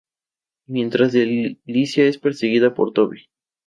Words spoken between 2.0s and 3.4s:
es perseguida Por Toby.